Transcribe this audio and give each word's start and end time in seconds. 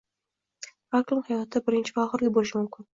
Har 0.97 1.05
kuni 1.13 1.27
hayotda 1.29 1.63
birinchi 1.71 1.99
va 2.01 2.07
oxirgi 2.09 2.37
bo'lishi 2.41 2.63
mumkin. 2.63 2.87